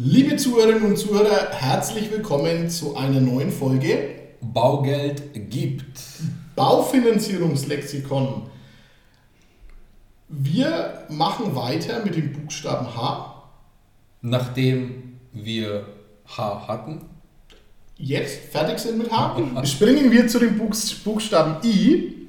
Liebe 0.00 0.36
Zuhörerinnen 0.36 0.84
und 0.84 0.96
Zuhörer, 0.96 1.50
herzlich 1.50 2.08
willkommen 2.12 2.70
zu 2.70 2.96
einer 2.96 3.20
neuen 3.20 3.50
Folge 3.50 4.10
Baugeld 4.40 5.22
gibt. 5.50 5.98
Baufinanzierungslexikon. 6.54 8.42
Wir 10.28 11.04
machen 11.08 11.56
weiter 11.56 12.04
mit 12.04 12.14
dem 12.14 12.32
Buchstaben 12.32 12.94
H. 12.94 13.42
Nachdem 14.22 15.18
wir 15.32 15.86
H 16.26 16.68
hatten, 16.68 17.00
Jetzt 18.00 18.52
fertig 18.52 18.78
sind 18.78 18.98
mit 18.98 19.10
H. 19.10 19.34
Springen 19.64 20.12
wir 20.12 20.28
zu 20.28 20.38
dem 20.38 20.56
Buchs- 20.56 20.94
Buchstaben 20.94 21.56
I. 21.68 22.28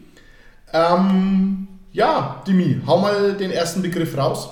Ähm, 0.74 1.68
ja, 1.92 2.42
Dimi, 2.48 2.82
hau 2.88 2.98
mal 3.00 3.34
den 3.38 3.52
ersten 3.52 3.84
Begriff 3.84 4.18
raus. 4.18 4.50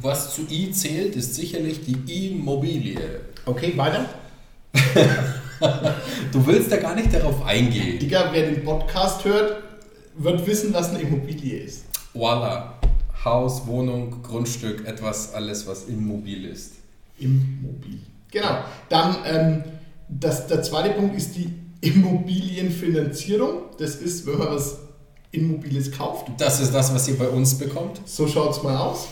Was 0.00 0.34
zu 0.34 0.42
I 0.50 0.70
zählt, 0.72 1.16
ist 1.16 1.34
sicherlich 1.34 1.80
die 1.84 2.28
Immobilie. 2.28 3.20
Okay, 3.44 3.72
weiter. 3.76 4.08
Du 6.32 6.46
willst 6.46 6.72
da 6.72 6.78
gar 6.78 6.94
nicht 6.94 7.12
darauf 7.12 7.44
eingehen. 7.44 7.98
Digga, 7.98 8.30
wer 8.32 8.48
den 8.48 8.64
Podcast 8.64 9.24
hört, 9.26 9.62
wird 10.16 10.46
wissen, 10.46 10.72
was 10.72 10.88
eine 10.90 11.00
Immobilie 11.00 11.58
ist. 11.58 11.84
Voila. 12.14 12.78
Haus, 13.24 13.66
Wohnung, 13.66 14.22
Grundstück, 14.22 14.86
etwas, 14.86 15.34
alles, 15.34 15.66
was 15.66 15.84
immobil 15.84 16.46
ist. 16.46 16.76
Immobil. 17.18 18.00
Genau. 18.30 18.64
Dann 18.88 19.16
ähm, 19.26 19.64
das, 20.08 20.46
der 20.46 20.62
zweite 20.62 20.94
Punkt 20.94 21.14
ist 21.16 21.36
die 21.36 21.52
Immobilienfinanzierung. 21.82 23.64
Das 23.78 23.96
ist, 23.96 24.26
wenn 24.26 24.38
man 24.38 24.48
was 24.48 24.78
Immobiles 25.32 25.92
kauft. 25.92 26.28
Das 26.38 26.60
ist 26.60 26.72
das, 26.72 26.94
was 26.94 27.06
ihr 27.08 27.18
bei 27.18 27.28
uns 27.28 27.58
bekommt. 27.58 28.00
So 28.06 28.26
schaut 28.26 28.52
es 28.52 28.62
mal 28.62 28.76
aus. 28.76 29.08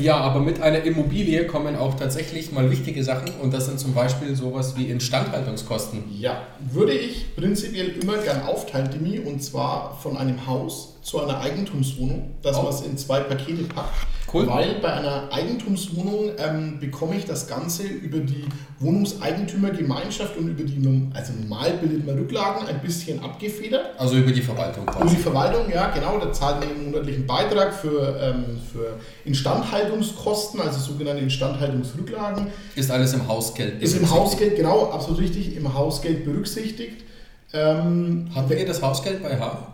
Ja, 0.00 0.16
aber 0.16 0.40
mit 0.40 0.60
einer 0.62 0.82
Immobilie 0.82 1.46
kommen 1.46 1.76
auch 1.76 1.94
tatsächlich 1.94 2.52
mal 2.52 2.70
wichtige 2.70 3.04
Sachen 3.04 3.28
und 3.42 3.52
das 3.52 3.66
sind 3.66 3.78
zum 3.78 3.92
Beispiel 3.94 4.34
sowas 4.34 4.74
wie 4.76 4.84
Instandhaltungskosten. 4.90 6.02
Ja, 6.18 6.42
würde 6.72 6.92
ich 6.92 7.34
prinzipiell 7.36 7.88
immer 8.00 8.16
gern 8.18 8.42
aufteilen, 8.42 8.90
Dimi, 8.90 9.18
und 9.18 9.42
zwar 9.42 9.98
von 10.02 10.16
einem 10.16 10.46
Haus 10.46 10.94
zu 11.02 11.20
einer 11.22 11.40
Eigentumswohnung, 11.40 12.30
dass 12.42 12.56
Oh. 12.58 12.62
man 12.62 12.72
es 12.74 12.80
in 12.82 12.96
zwei 12.96 13.20
Pakete 13.20 13.64
packt. 13.64 13.94
Cool. 14.32 14.46
Weil 14.46 14.74
bei 14.80 14.92
einer 14.92 15.28
Eigentumswohnung 15.32 16.30
ähm, 16.38 16.78
bekomme 16.78 17.16
ich 17.16 17.24
das 17.24 17.48
Ganze 17.48 17.82
über 17.82 18.18
die 18.18 18.44
Wohnungseigentümergemeinschaft 18.78 20.36
und 20.36 20.48
über 20.48 20.62
die, 20.62 21.10
also 21.14 21.32
normal 21.32 21.72
bildet 21.80 22.06
man 22.06 22.16
Rücklagen, 22.16 22.66
ein 22.68 22.80
bisschen 22.80 23.22
abgefedert. 23.22 23.98
Also 23.98 24.16
über 24.16 24.30
die 24.30 24.40
Verwaltung 24.42 24.86
Und 24.86 24.94
die 24.96 25.00
quasi. 25.00 25.16
Verwaltung, 25.16 25.70
ja 25.72 25.90
genau, 25.90 26.18
da 26.18 26.32
zahlt 26.32 26.60
man 26.60 26.68
einen 26.68 26.84
monatlichen 26.92 27.26
Beitrag 27.26 27.74
für, 27.74 28.18
ähm, 28.20 28.44
für 28.72 28.98
Instandhaltungskosten, 29.24 30.60
also 30.60 30.78
sogenannte 30.78 31.22
Instandhaltungsrücklagen. 31.22 32.46
Ist 32.76 32.90
alles 32.90 33.12
im 33.14 33.26
Hausgeld. 33.26 33.82
Ist 33.82 33.96
im. 33.96 34.10
Hausgeld, 34.10 34.56
genau, 34.56 34.90
absolut 34.90 35.20
richtig, 35.20 35.56
im 35.56 35.72
Hausgeld 35.74 36.24
berücksichtigt. 36.24 37.04
Ähm, 37.52 38.28
Habt 38.34 38.50
ihr 38.50 38.66
das 38.66 38.80
Hausgeld 38.82 39.22
bei 39.22 39.38
H? 39.38 39.66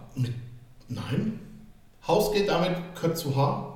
nein, 0.89 1.41
Hausgeld 2.07 2.49
damit 2.49 2.73
gehört 2.95 3.19
zu 3.19 3.35
H, 3.37 3.76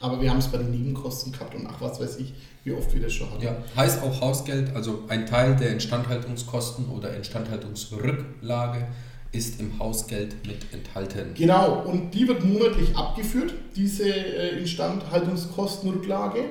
aber 0.00 0.20
wir 0.20 0.30
haben 0.30 0.38
es 0.38 0.48
bei 0.48 0.58
den 0.58 0.70
Nebenkosten 0.70 1.32
gehabt 1.32 1.54
und 1.54 1.66
ach, 1.66 1.80
was 1.80 2.00
weiß 2.00 2.18
ich, 2.18 2.32
wie 2.64 2.72
oft 2.72 2.92
wir 2.94 3.02
das 3.02 3.12
schon 3.12 3.30
hatten. 3.30 3.42
Ja, 3.42 3.56
heißt 3.76 4.02
auch 4.02 4.20
Hausgeld, 4.20 4.74
also 4.74 5.04
ein 5.08 5.26
Teil 5.26 5.56
der 5.56 5.70
Instandhaltungskosten 5.70 6.88
oder 6.88 7.14
Instandhaltungsrücklage 7.16 8.86
ist 9.32 9.60
im 9.60 9.78
Hausgeld 9.78 10.46
mit 10.46 10.72
enthalten. 10.72 11.34
Genau, 11.34 11.82
und 11.82 12.12
die 12.12 12.26
wird 12.28 12.44
monatlich 12.44 12.96
abgeführt, 12.96 13.52
diese 13.74 14.08
äh, 14.08 14.58
Instandhaltungskostenrücklage. 14.60 16.44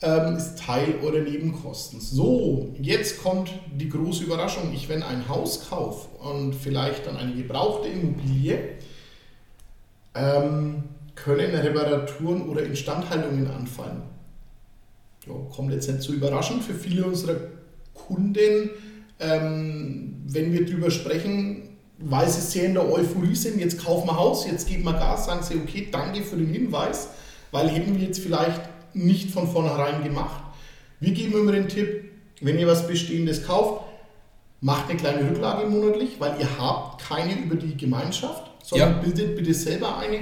Ähm, 0.00 0.36
ist 0.36 0.60
Teil 0.60 0.94
eurer 1.02 1.18
Nebenkosten. 1.18 2.00
So, 2.00 2.72
jetzt 2.80 3.20
kommt 3.20 3.50
die 3.74 3.88
große 3.88 4.22
Überraschung. 4.22 4.72
Ich, 4.72 4.88
wenn 4.88 5.02
ein 5.02 5.28
Haus 5.28 5.68
kaufe 5.68 6.06
und 6.22 6.54
vielleicht 6.54 7.04
dann 7.08 7.16
eine 7.16 7.34
gebrauchte 7.34 7.88
Immobilie, 7.88 8.60
ähm, 10.14 10.84
können 11.24 11.54
Reparaturen 11.54 12.48
oder 12.48 12.62
Instandhaltungen 12.62 13.48
anfallen. 13.48 14.02
Ja, 15.26 15.34
kommt 15.54 15.72
jetzt 15.72 15.88
nicht 15.88 16.02
so 16.02 16.12
überraschend 16.12 16.62
für 16.64 16.74
viele 16.74 17.04
unserer 17.04 17.36
Kunden, 17.94 18.70
ähm, 19.20 20.22
wenn 20.26 20.52
wir 20.52 20.64
drüber 20.64 20.90
sprechen, 20.90 21.62
weil 21.98 22.28
sie 22.28 22.40
sehr 22.40 22.66
in 22.66 22.74
der 22.74 22.88
Euphorie 22.90 23.34
sind, 23.34 23.58
jetzt 23.58 23.84
kaufen 23.84 24.06
wir 24.06 24.16
Haus, 24.16 24.46
jetzt 24.46 24.68
geben 24.68 24.84
wir 24.84 24.92
Gas, 24.92 25.26
sagen 25.26 25.42
sie, 25.42 25.56
okay, 25.56 25.88
danke 25.90 26.22
für 26.22 26.36
den 26.36 26.46
Hinweis, 26.46 27.08
weil 27.50 27.68
hätten 27.68 27.98
wir 27.98 28.06
jetzt 28.06 28.20
vielleicht 28.20 28.60
nicht 28.94 29.30
von 29.30 29.48
vornherein 29.48 30.04
gemacht. 30.04 30.42
Wir 31.00 31.12
geben 31.12 31.32
immer 31.40 31.52
den 31.52 31.68
Tipp, 31.68 32.04
wenn 32.40 32.58
ihr 32.58 32.68
was 32.68 32.86
Bestehendes 32.86 33.44
kauft, 33.44 33.82
macht 34.60 34.88
eine 34.88 34.98
kleine 34.98 35.28
Rücklage 35.28 35.68
monatlich, 35.68 36.20
weil 36.20 36.38
ihr 36.40 36.48
habt 36.58 37.02
keine 37.02 37.34
über 37.40 37.56
die 37.56 37.76
Gemeinschaft, 37.76 38.50
sondern 38.62 38.92
Ja. 38.92 38.98
bildet 38.98 39.36
bitte 39.36 39.54
selber 39.54 39.98
eine. 39.98 40.20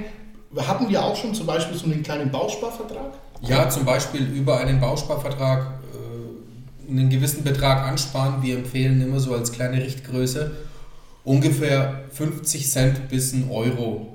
Hatten 0.55 0.89
wir 0.89 1.03
auch 1.03 1.15
schon 1.15 1.33
zum 1.33 1.45
Beispiel 1.45 1.77
so 1.77 1.85
einen 1.85 2.03
kleinen 2.03 2.31
Bausparvertrag? 2.31 3.13
Ja, 3.41 3.69
zum 3.69 3.85
Beispiel 3.85 4.25
über 4.25 4.57
einen 4.57 4.79
Bausparvertrag 4.79 5.67
äh, 5.93 6.91
einen 6.91 7.09
gewissen 7.09 7.43
Betrag 7.43 7.85
ansparen. 7.85 8.41
Wir 8.41 8.57
empfehlen 8.57 9.01
immer 9.01 9.19
so 9.19 9.33
als 9.33 9.51
kleine 9.51 9.77
Richtgröße 9.83 10.51
ungefähr 11.23 12.03
50 12.11 12.69
Cent 12.69 13.09
bis 13.09 13.33
ein 13.33 13.49
Euro 13.51 14.07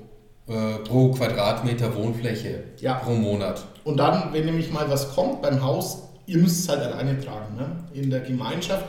äh, 0.47 0.79
pro 0.83 1.11
Quadratmeter 1.11 1.95
Wohnfläche 1.95 2.63
Ja. 2.79 2.95
pro 2.95 3.11
Monat. 3.13 3.63
Und 3.83 3.97
dann, 3.97 4.33
wenn 4.33 4.45
nämlich 4.45 4.71
mal 4.71 4.89
was 4.89 5.13
kommt 5.13 5.41
beim 5.41 5.61
Haus, 5.63 5.99
ihr 6.25 6.39
müsst 6.39 6.61
es 6.61 6.69
halt 6.69 6.81
alleine 6.81 7.19
tragen. 7.19 7.55
Ne? 7.55 7.67
In 7.93 8.09
der 8.09 8.21
Gemeinschaft, 8.21 8.85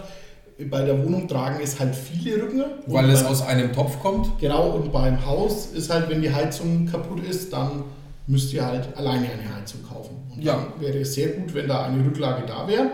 bei 0.71 0.83
der 0.85 1.03
Wohnung 1.05 1.27
tragen 1.27 1.59
es 1.63 1.79
halt 1.81 1.95
viele 1.95 2.43
Rücken. 2.43 2.63
Weil 2.87 3.11
es 3.11 3.23
beim- 3.23 3.33
aus 3.33 3.43
einem 3.43 3.73
Topf 3.73 3.99
kommt. 4.01 4.39
Genau, 4.41 4.71
und 4.71 4.93
beim 4.93 5.25
Haus 5.27 5.67
ist 5.73 5.91
halt, 5.91 6.09
wenn 6.09 6.23
die 6.23 6.33
Heizung 6.33 6.87
kaputt 6.87 7.25
ist, 7.25 7.53
dann 7.53 7.85
müsst 8.27 8.53
ihr 8.53 8.65
halt 8.65 8.97
alleine 8.97 9.27
eine 9.31 9.55
Heizung 9.57 9.83
kaufen. 9.87 10.17
Und 10.35 10.43
Ja. 10.43 10.55
dann 10.55 10.81
wäre 10.81 10.99
es 10.99 11.15
sehr 11.15 11.29
gut, 11.31 11.53
wenn 11.55 11.69
da 11.69 11.85
eine 11.85 12.05
Rücklage 12.05 12.47
da 12.47 12.67
wäre. 12.69 12.91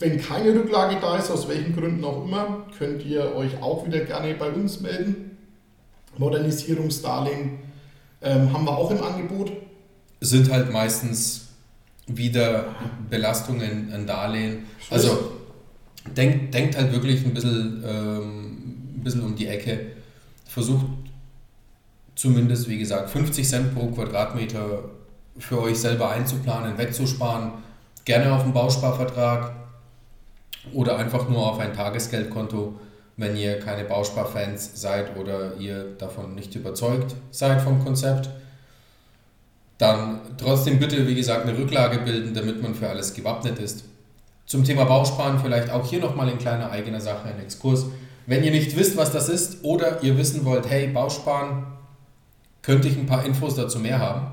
Wenn 0.00 0.20
keine 0.20 0.54
Rücklage 0.54 0.96
da 1.00 1.16
ist, 1.18 1.30
aus 1.30 1.48
welchen 1.48 1.74
Gründen 1.76 2.04
auch 2.04 2.24
immer, 2.24 2.64
könnt 2.78 3.04
ihr 3.04 3.34
euch 3.34 3.60
auch 3.62 3.86
wieder 3.86 4.00
gerne 4.00 4.34
bei 4.34 4.48
uns 4.50 4.80
melden. 4.80 5.36
Modernisierungsdarlehen 6.18 7.58
ähm, 8.22 8.52
haben 8.52 8.64
wir 8.64 8.76
auch 8.76 8.90
im 8.90 9.02
Angebot. 9.02 9.52
sind 10.20 10.50
halt 10.50 10.72
meistens 10.72 11.48
wieder 12.06 12.66
Belastungen 13.10 13.92
an 13.92 14.06
Darlehen. 14.06 14.64
Also 14.90 15.32
denkt, 16.12 16.54
denkt 16.54 16.76
halt 16.76 16.92
wirklich 16.92 17.24
ein 17.24 17.34
bisschen, 17.34 17.82
ähm, 17.86 18.96
ein 18.96 19.00
bisschen 19.02 19.22
um 19.22 19.34
die 19.36 19.46
Ecke. 19.46 19.92
Versucht 20.46 20.86
zumindest, 22.14 22.68
wie 22.68 22.78
gesagt, 22.78 23.10
50 23.10 23.48
Cent 23.48 23.74
pro 23.74 23.88
Quadratmeter 23.88 24.84
für 25.38 25.60
euch 25.60 25.78
selber 25.78 26.10
einzuplanen, 26.10 26.78
wegzusparen. 26.78 27.52
Gerne 28.04 28.32
auf 28.32 28.42
einen 28.42 28.52
Bausparvertrag 28.52 29.54
oder 30.72 30.96
einfach 30.96 31.28
nur 31.28 31.50
auf 31.50 31.58
ein 31.58 31.72
Tagesgeldkonto, 31.72 32.78
wenn 33.16 33.36
ihr 33.36 33.58
keine 33.58 33.84
Bausparfans 33.84 34.80
seid 34.80 35.16
oder 35.16 35.56
ihr 35.56 35.96
davon 35.98 36.34
nicht 36.34 36.54
überzeugt 36.54 37.14
seid 37.30 37.60
vom 37.62 37.82
Konzept. 37.82 38.28
Dann 39.78 40.20
trotzdem 40.38 40.78
bitte, 40.78 41.06
wie 41.06 41.14
gesagt, 41.14 41.46
eine 41.46 41.58
Rücklage 41.58 41.98
bilden, 41.98 42.32
damit 42.32 42.62
man 42.62 42.74
für 42.74 42.88
alles 42.88 43.12
gewappnet 43.12 43.58
ist. 43.58 43.84
Zum 44.46 44.64
Thema 44.64 44.84
Bausparen 44.84 45.38
vielleicht 45.38 45.70
auch 45.70 45.88
hier 45.88 46.00
nochmal 46.00 46.28
in 46.28 46.38
kleiner 46.38 46.70
eigener 46.70 47.00
Sache 47.00 47.28
ein 47.28 47.40
Exkurs. 47.40 47.86
Wenn 48.26 48.44
ihr 48.44 48.50
nicht 48.50 48.76
wisst, 48.76 48.96
was 48.96 49.12
das 49.12 49.28
ist 49.28 49.64
oder 49.64 50.02
ihr 50.02 50.16
wissen 50.16 50.44
wollt, 50.44 50.68
hey, 50.68 50.88
Bausparen, 50.88 51.66
könnte 52.62 52.88
ich 52.88 52.96
ein 52.96 53.06
paar 53.06 53.24
Infos 53.24 53.54
dazu 53.54 53.78
mehr 53.78 53.98
haben. 53.98 54.28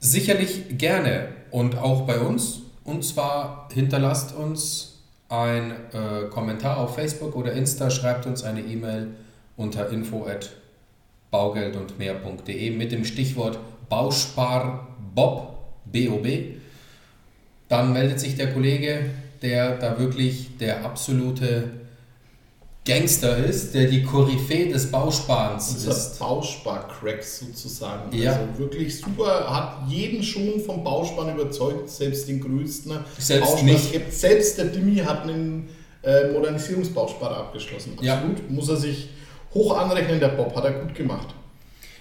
Sicherlich 0.00 0.78
gerne 0.78 1.28
und 1.50 1.78
auch 1.78 2.02
bei 2.02 2.18
uns. 2.18 2.60
Und 2.84 3.04
zwar 3.04 3.68
hinterlasst 3.72 4.34
uns 4.34 4.98
ein 5.28 5.72
äh, 5.92 6.28
Kommentar 6.30 6.78
auf 6.78 6.94
Facebook 6.94 7.36
oder 7.36 7.52
Insta, 7.52 7.90
schreibt 7.90 8.26
uns 8.26 8.44
eine 8.44 8.60
E-Mail 8.60 9.08
unter 9.56 9.90
info 9.90 10.26
at 10.26 10.50
baugeld 11.30 11.76
und 11.76 11.98
mehr.de 11.98 12.70
mit 12.70 12.92
dem 12.92 13.04
Stichwort 13.04 13.58
Bauspar-Bob, 13.88 15.58
B-O-B. 15.84 16.57
Dann 17.68 17.92
meldet 17.92 18.18
sich 18.20 18.36
der 18.36 18.52
Kollege, 18.52 19.10
der 19.42 19.76
da 19.76 19.98
wirklich 19.98 20.56
der 20.58 20.84
absolute 20.84 21.64
Gangster 22.86 23.36
ist, 23.36 23.74
der 23.74 23.84
die 23.86 24.02
Koryphäe 24.02 24.72
des 24.72 24.90
Bausparens 24.90 25.74
Unser 25.74 25.90
ist. 25.90 26.18
Bausparcrack 26.18 27.22
sozusagen. 27.22 28.16
Ja. 28.16 28.32
Also 28.32 28.58
wirklich 28.58 28.96
super, 28.98 29.44
hat 29.54 29.90
jeden 29.90 30.22
schon 30.22 30.58
vom 30.64 30.82
Bausparen 30.82 31.34
überzeugt, 31.38 31.90
selbst 31.90 32.26
den 32.28 32.40
größten. 32.40 32.98
Selbst 33.18 33.58
gibt- 33.92 34.12
Selbst 34.14 34.56
der 34.56 34.66
Dimi 34.66 34.96
hat 34.96 35.24
einen 35.24 35.68
äh, 36.02 36.32
Modernisierungsbausparer 36.32 37.36
abgeschlossen. 37.36 37.92
Ja. 38.00 38.14
Absolut. 38.14 38.50
Muss 38.50 38.70
er 38.70 38.76
sich 38.76 39.10
hoch 39.52 39.76
anrechnen, 39.76 40.18
der 40.18 40.28
Bob, 40.28 40.56
hat 40.56 40.64
er 40.64 40.72
gut 40.72 40.94
gemacht. 40.94 41.28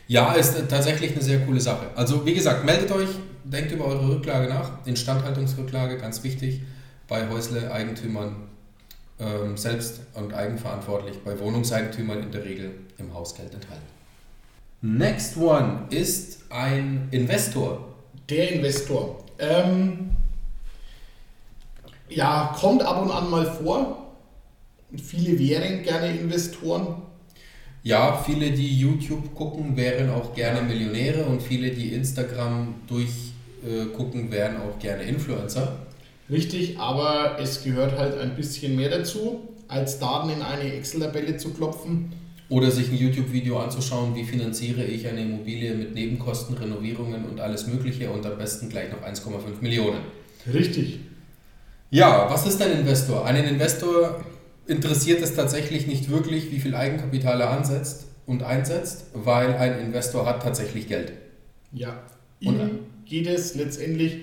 Ja, 0.08 0.34
ist 0.34 0.54
tatsächlich 0.70 1.12
eine 1.12 1.22
sehr 1.22 1.40
coole 1.40 1.60
Sache. 1.60 1.88
Also 1.96 2.26
wie 2.26 2.34
gesagt, 2.34 2.64
meldet 2.64 2.90
euch, 2.94 3.10
denkt 3.52 3.72
über 3.72 3.86
eure 3.86 4.16
Rücklage 4.16 4.48
nach. 4.50 4.86
Instandhaltungsrücklage, 4.86 5.98
ganz 5.98 6.24
wichtig 6.24 6.62
bei 7.08 7.30
Häusle-Eigentümern 7.30 8.36
ähm, 9.20 9.58
selbst 9.58 10.02
und 10.14 10.34
eigenverantwortlich, 10.34 11.18
bei 11.24 11.40
Wohnungseigentümern 11.40 12.24
in 12.24 12.32
der 12.32 12.44
Regel 12.44 12.72
im 12.98 13.14
Hausgeld 13.14 13.54
enthalten. 13.54 13.86
Next 14.82 15.38
one 15.38 15.88
ist 15.90 16.44
ein 16.50 17.08
Investor. 17.12 17.96
Der 18.30 18.52
Investor. 18.52 19.24
Ähm, 19.40 20.12
ja, 22.10 22.56
kommt 22.60 22.84
ab 22.84 23.02
und 23.02 23.12
an 23.12 23.30
mal 23.30 23.46
vor. 23.46 24.14
Viele 24.96 25.38
wären 25.40 25.84
gerne 25.84 26.16
Investoren. 26.16 27.02
Ja, 27.84 28.18
viele, 28.18 28.52
die 28.52 28.80
YouTube 28.80 29.34
gucken, 29.34 29.76
wären 29.78 30.10
auch 30.10 30.34
gerne 30.34 30.62
Millionäre 30.62 31.26
und 31.26 31.42
viele, 31.42 31.72
die 31.72 31.94
Instagram 31.94 32.76
durchgucken, 33.62 34.32
wären 34.32 34.58
auch 34.58 34.80
gerne 34.80 35.04
Influencer. 35.04 35.80
Richtig, 36.30 36.78
aber 36.78 37.38
es 37.42 37.64
gehört 37.64 37.98
halt 37.98 38.18
ein 38.20 38.36
bisschen 38.36 38.76
mehr 38.76 38.90
dazu, 38.90 39.48
als 39.68 40.00
Daten 40.00 40.30
in 40.30 40.42
eine 40.42 40.74
Excel-Tabelle 40.74 41.38
zu 41.38 41.54
klopfen. 41.54 42.14
Oder 42.50 42.72
sich 42.72 42.90
ein 42.90 42.98
YouTube-Video 42.98 43.60
anzuschauen, 43.60 44.16
wie 44.16 44.24
finanziere 44.24 44.84
ich 44.84 45.08
eine 45.08 45.22
Immobilie 45.22 45.74
mit 45.74 45.94
Nebenkosten, 45.94 46.56
Renovierungen 46.58 47.26
und 47.26 47.42
alles 47.42 47.68
Mögliche 47.68 48.10
und 48.10 48.26
am 48.26 48.38
besten 48.38 48.70
gleich 48.70 48.90
noch 48.90 49.02
1,5 49.02 49.62
Millionen. 49.62 50.00
Richtig. 50.52 51.00
Ja, 51.90 52.30
was 52.30 52.48
ist 52.48 52.62
ein 52.62 52.72
Investor? 52.72 53.26
Einen 53.26 53.46
Investor 53.46 54.24
interessiert 54.66 55.22
es 55.22 55.36
tatsächlich 55.36 55.88
nicht 55.88 56.10
wirklich, 56.10 56.52
wie 56.52 56.60
viel 56.60 56.76
Eigenkapital 56.76 57.40
er 57.42 57.52
ansetzt 57.52 58.08
und 58.26 58.44
einsetzt, 58.44 59.08
weil 59.14 59.56
ein 59.56 59.80
Investor 59.80 60.26
hat 60.26 60.44
tatsächlich 60.44 60.88
Geld. 60.88 61.14
Ja, 61.74 62.02
ihm 62.40 62.80
geht 63.06 63.28
es 63.28 63.56
letztendlich 63.56 64.18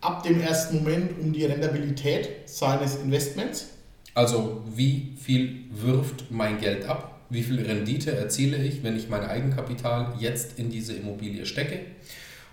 ab 0.00 0.22
dem 0.22 0.40
ersten 0.40 0.78
Moment 0.78 1.12
um 1.20 1.32
die 1.32 1.44
Rentabilität 1.44 2.28
seines 2.46 2.96
Investments. 2.96 3.70
Also 4.14 4.62
wie 4.74 5.14
viel 5.20 5.64
wirft 5.70 6.30
mein 6.30 6.60
Geld 6.60 6.84
ab? 6.84 7.22
Wie 7.30 7.42
viel 7.42 7.60
Rendite 7.60 8.12
erziele 8.12 8.58
ich, 8.58 8.82
wenn 8.82 8.96
ich 8.96 9.08
mein 9.08 9.24
Eigenkapital 9.24 10.14
jetzt 10.20 10.58
in 10.58 10.70
diese 10.70 10.92
Immobilie 10.92 11.46
stecke? 11.46 11.80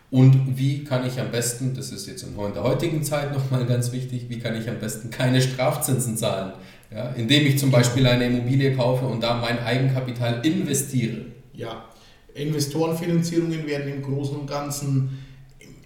Und 0.10 0.58
wie 0.58 0.84
kann 0.84 1.08
ich 1.08 1.20
am 1.20 1.32
besten, 1.32 1.74
das 1.74 1.92
ist 1.92 2.08
jetzt 2.08 2.24
in 2.24 2.36
der 2.36 2.64
heutigen 2.64 3.04
Zeit 3.04 3.34
nochmal 3.34 3.66
ganz 3.66 3.92
wichtig, 3.92 4.26
wie 4.28 4.40
kann 4.40 4.60
ich 4.60 4.70
am 4.70 4.80
besten 4.80 5.10
keine 5.10 5.42
Strafzinsen 5.42 6.18
zahlen? 6.18 6.54
Ja, 6.94 7.12
indem 7.12 7.46
ich 7.46 7.58
zum 7.58 7.72
Beispiel 7.72 8.06
eine 8.06 8.26
Immobilie 8.26 8.76
kaufe 8.76 9.06
und 9.06 9.22
da 9.24 9.36
mein 9.36 9.60
Eigenkapital 9.60 10.46
investiere. 10.46 11.28
Ja, 11.54 11.86
Investorenfinanzierungen 12.34 13.66
werden 13.68 13.92
im 13.92 14.02
Großen 14.02 14.38
und 14.38 14.48
Ganzen 14.48 15.20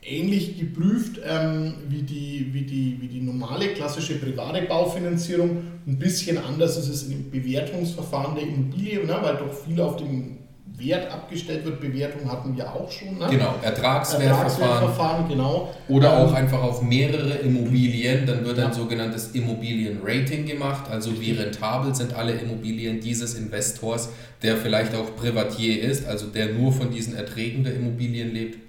ähnlich 0.01 0.59
geprüft 0.59 1.19
ähm, 1.23 1.73
wie, 1.89 2.03
die, 2.03 2.53
wie, 2.53 2.61
die, 2.61 2.97
wie 3.01 3.07
die 3.07 3.21
normale 3.21 3.69
klassische 3.69 4.15
private 4.19 4.61
Baufinanzierung. 4.63 5.63
Ein 5.87 5.97
bisschen 5.97 6.37
anders 6.37 6.77
ist 6.77 6.89
es 6.89 7.03
im 7.07 7.31
Bewertungsverfahren 7.31 8.35
der 8.35 8.43
Immobilie, 8.43 9.03
ne, 9.05 9.17
weil 9.21 9.37
doch 9.37 9.53
viel 9.53 9.81
auf 9.81 9.97
den 9.97 10.44
Wert 10.77 11.11
abgestellt 11.11 11.63
wird. 11.63 11.79
Bewertung 11.79 12.29
hatten 12.29 12.55
wir 12.55 12.73
auch 12.73 12.91
schon. 12.91 13.17
Ne? 13.17 13.27
Genau, 13.29 13.55
Ertragswertverfahren. 13.61 14.45
Ertragswertverfahren, 14.45 15.29
genau. 15.29 15.73
Oder 15.87 16.17
auch 16.17 16.31
ähm, 16.31 16.35
einfach 16.35 16.61
auf 16.61 16.81
mehrere 16.81 17.33
Immobilien. 17.35 18.25
Dann 18.25 18.43
wird 18.43 18.59
ein 18.59 18.73
sogenanntes 18.73 19.31
Immobilienrating 19.31 20.45
gemacht. 20.45 20.89
Also 20.89 21.19
wie 21.21 21.31
rentabel 21.31 21.95
sind 21.95 22.13
alle 22.13 22.33
Immobilien 22.33 22.99
dieses 22.99 23.35
Investors, 23.35 24.09
der 24.41 24.57
vielleicht 24.57 24.95
auch 24.95 25.15
Privatier 25.15 25.81
ist, 25.81 26.07
also 26.07 26.27
der 26.27 26.53
nur 26.53 26.73
von 26.73 26.91
diesen 26.91 27.15
Erträgen 27.15 27.63
der 27.63 27.75
Immobilien 27.75 28.33
lebt. 28.33 28.59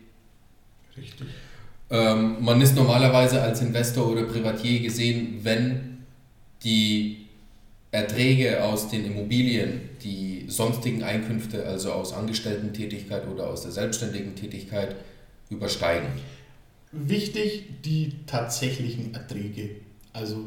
Richtig. 0.96 1.26
Ähm, 1.90 2.36
man 2.40 2.60
ist 2.60 2.74
normalerweise 2.76 3.42
als 3.42 3.60
Investor 3.62 4.10
oder 4.10 4.24
Privatier 4.24 4.80
gesehen, 4.80 5.40
wenn 5.42 5.98
die 6.64 7.25
Erträge 7.96 8.62
aus 8.62 8.88
den 8.88 9.06
Immobilien, 9.06 9.88
die 10.02 10.44
sonstigen 10.48 11.02
Einkünfte, 11.02 11.66
also 11.66 11.92
aus 11.92 12.12
Angestellten-Tätigkeit 12.12 13.26
oder 13.26 13.48
aus 13.48 13.62
der 13.62 13.72
selbstständigen 13.72 14.36
Tätigkeit, 14.36 14.96
übersteigen. 15.48 16.08
Wichtig, 16.92 17.82
die 17.84 18.12
tatsächlichen 18.26 19.14
Erträge. 19.14 19.70
Also 20.12 20.44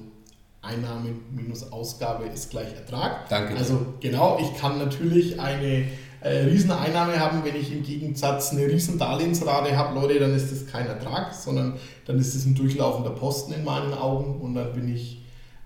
Einnahme 0.61 1.15
minus 1.31 1.71
Ausgabe 1.71 2.25
ist 2.25 2.51
gleich 2.51 2.73
Ertrag. 2.75 3.27
Danke. 3.29 3.55
Also 3.57 3.93
genau, 3.99 4.39
ich 4.39 4.59
kann 4.59 4.77
natürlich 4.77 5.39
eine 5.39 5.85
äh, 6.21 6.43
Rieseneinnahme 6.43 7.19
haben, 7.19 7.43
wenn 7.45 7.55
ich 7.55 7.71
im 7.71 7.81
Gegensatz 7.81 8.51
eine 8.51 8.67
Riesendarlehensrate 8.67 9.75
habe, 9.75 9.99
Leute, 9.99 10.19
dann 10.19 10.35
ist 10.35 10.51
das 10.51 10.67
kein 10.67 10.85
Ertrag, 10.85 11.33
sondern 11.33 11.77
dann 12.05 12.19
ist 12.19 12.35
es 12.35 12.45
ein 12.45 12.55
durchlaufender 12.55 13.11
Posten 13.11 13.53
in 13.53 13.63
meinen 13.63 13.93
Augen 13.93 14.39
und 14.39 14.53
dann 14.53 14.73
bin 14.73 14.93
ich 14.93 15.18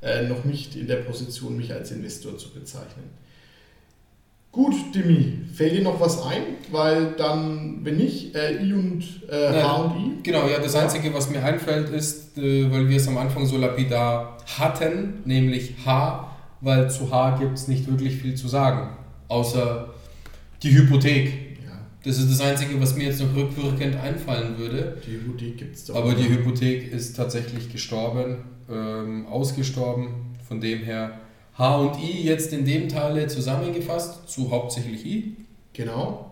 äh, 0.03 0.27
noch 0.27 0.43
nicht 0.43 0.75
in 0.75 0.87
der 0.87 0.97
Position, 0.97 1.57
mich 1.57 1.73
als 1.73 1.91
Investor 1.91 2.37
zu 2.37 2.49
bezeichnen. 2.49 3.23
Gut, 4.51 4.75
Dimi, 4.93 5.39
fällt 5.51 5.73
dir 5.73 5.81
noch 5.81 5.99
was 5.99 6.21
ein? 6.21 6.43
Weil 6.71 7.13
dann, 7.17 7.79
wenn 7.83 7.97
nicht, 7.97 8.35
äh, 8.35 8.63
I 8.63 8.73
und 8.73 9.03
äh, 9.27 9.61
H 9.63 9.75
und 9.77 9.99
I. 9.99 10.11
Genau, 10.21 10.47
ja, 10.47 10.59
das 10.59 10.75
Einzige, 10.75 11.11
was 11.11 11.31
mir 11.31 11.43
einfällt, 11.43 11.89
ist, 11.89 12.37
äh, 12.37 12.71
weil 12.71 12.87
wir 12.87 12.97
es 12.97 13.07
am 13.07 13.17
Anfang 13.17 13.47
so 13.47 13.57
lapidar 13.57 14.37
hatten, 14.59 15.23
nämlich 15.25 15.73
H, 15.83 16.31
weil 16.61 16.91
zu 16.91 17.09
H 17.09 17.37
gibt 17.39 17.57
es 17.57 17.67
nicht 17.67 17.89
wirklich 17.89 18.17
viel 18.17 18.35
zu 18.35 18.47
sagen, 18.47 18.95
außer 19.27 19.89
die 20.61 20.71
Hypothek. 20.71 21.57
Ja. 21.65 21.79
Das 22.05 22.19
ist 22.19 22.29
das 22.29 22.41
Einzige, 22.41 22.79
was 22.79 22.95
mir 22.95 23.05
jetzt 23.05 23.21
noch 23.21 23.35
rückwirkend 23.35 23.95
einfallen 23.95 24.59
würde. 24.59 25.01
Die 25.07 25.13
Hypothek 25.13 25.57
gibt 25.57 25.75
es 25.77 25.85
doch. 25.85 25.95
Aber 25.95 26.13
die 26.13 26.29
Hypothek 26.29 26.93
ist 26.93 27.15
tatsächlich 27.15 27.71
gestorben, 27.71 28.37
ähm, 28.69 29.27
ausgestorben. 29.27 30.35
Von 30.47 30.59
dem 30.61 30.79
her 30.79 31.19
H 31.57 31.77
und 31.77 31.99
I 31.99 32.23
jetzt 32.23 32.51
in 32.53 32.65
dem 32.65 32.89
Teile 32.89 33.27
zusammengefasst 33.27 34.29
zu 34.29 34.51
hauptsächlich 34.51 35.05
I. 35.05 35.37
Genau. 35.73 36.31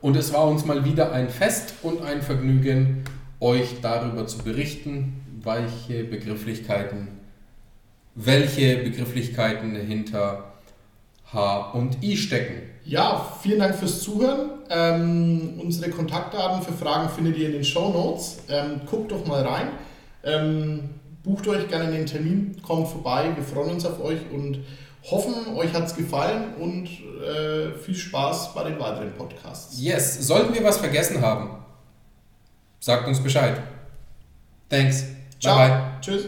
Und 0.00 0.16
es 0.16 0.32
war 0.32 0.48
uns 0.48 0.64
mal 0.64 0.84
wieder 0.84 1.12
ein 1.12 1.28
Fest 1.28 1.74
und 1.82 2.02
ein 2.02 2.22
Vergnügen, 2.22 3.04
euch 3.40 3.80
darüber 3.80 4.26
zu 4.26 4.38
berichten, 4.38 5.20
welche 5.42 6.04
Begrifflichkeiten, 6.04 7.08
welche 8.14 8.78
Begrifflichkeiten 8.78 9.76
hinter 9.76 10.52
H 11.32 11.72
und 11.72 12.02
I 12.02 12.16
stecken. 12.16 12.62
Ja, 12.84 13.36
vielen 13.42 13.60
Dank 13.60 13.76
fürs 13.76 14.02
Zuhören. 14.02 14.50
Ähm, 14.70 15.54
unsere 15.58 15.90
Kontaktdaten 15.90 16.62
für 16.62 16.72
Fragen 16.72 17.08
findet 17.08 17.36
ihr 17.36 17.46
in 17.46 17.52
den 17.52 17.64
Show 17.64 17.90
Notes. 17.90 18.38
Ähm, 18.48 18.80
guckt 18.90 19.12
doch 19.12 19.24
mal 19.26 19.42
rein. 19.42 19.68
Ähm, 20.24 20.90
bucht 21.22 21.46
euch 21.48 21.68
gerne 21.68 21.92
den 21.92 22.06
Termin, 22.06 22.56
kommt 22.62 22.88
vorbei. 22.88 23.30
Wir 23.34 23.44
freuen 23.44 23.70
uns 23.70 23.84
auf 23.84 24.00
euch 24.00 24.20
und 24.32 24.60
hoffen, 25.10 25.56
euch 25.56 25.72
hat 25.72 25.86
es 25.86 25.96
gefallen 25.96 26.54
und 26.58 26.86
äh, 26.86 27.72
viel 27.78 27.94
Spaß 27.94 28.54
bei 28.54 28.64
den 28.64 28.78
weiteren 28.78 29.12
Podcasts. 29.12 29.80
Yes, 29.80 30.26
sollten 30.26 30.52
wir 30.54 30.64
was 30.64 30.78
vergessen 30.78 31.20
haben, 31.20 31.50
sagt 32.80 33.06
uns 33.08 33.20
Bescheid. 33.20 33.62
Thanks. 34.68 35.04
Ciao. 35.40 35.56
Bye 35.56 35.68
bye. 35.68 35.82
Tschüss. 36.00 36.26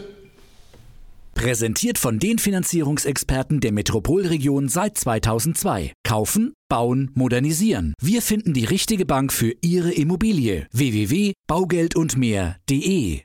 Präsentiert 1.33 1.97
von 1.97 2.17
den 2.17 2.39
Finanzierungsexperten 2.39 3.59
der 3.59 3.73
Metropolregion 3.73 4.69
seit 4.69 4.97
2002. 4.97 5.91
Kaufen, 6.07 6.53
bauen, 6.69 7.11
modernisieren. 7.13 7.93
Wir 8.01 8.21
finden 8.21 8.53
die 8.53 8.63
richtige 8.63 9.05
Bank 9.05 9.33
für 9.33 9.53
Ihre 9.61 9.91
Immobilie. 9.91 10.65
www.baugeldundmehr.de 10.71 13.19